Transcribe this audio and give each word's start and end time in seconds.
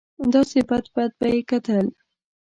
داسې 0.33 0.59
بد 0.69 0.85
بد 0.95 1.11
به 1.19 1.27
یې 1.33 1.41
کتل. 1.49 1.85